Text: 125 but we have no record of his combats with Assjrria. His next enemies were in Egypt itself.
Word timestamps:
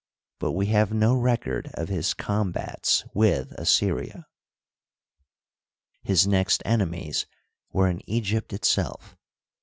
125 0.39 0.39
but 0.39 0.57
we 0.57 0.65
have 0.73 0.91
no 0.99 1.15
record 1.15 1.69
of 1.75 1.87
his 1.87 2.15
combats 2.15 3.05
with 3.13 3.51
Assjrria. 3.59 4.25
His 6.01 6.25
next 6.25 6.63
enemies 6.65 7.27
were 7.71 7.87
in 7.87 8.01
Egypt 8.09 8.51
itself. 8.51 9.15